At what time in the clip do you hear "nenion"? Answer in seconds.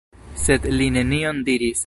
0.97-1.47